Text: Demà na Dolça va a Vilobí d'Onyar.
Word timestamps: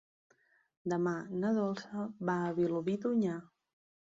Demà 0.93 1.13
na 1.43 1.51
Dolça 1.57 2.07
va 2.31 2.39
a 2.47 2.51
Vilobí 2.57 2.97
d'Onyar. 3.05 3.39